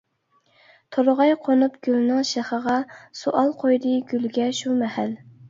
تورغاي 0.95 1.33
قونۇپ 1.47 1.75
گۈلنىڭ 1.87 2.23
شېخىغا، 2.31 2.79
سوئال 3.21 3.55
قويدى 3.61 3.93
گۈلگە 4.11 4.51
شۇ 4.63 4.77
مەھەل. 4.83 5.17